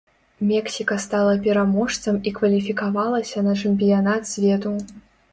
Мексіка 0.51 0.95
стала 1.01 1.33
пераможцам 1.47 2.17
і 2.31 2.33
кваліфікавалася 2.37 3.43
на 3.49 3.53
чэмпіянат 3.65 4.21
свету. 4.31 4.73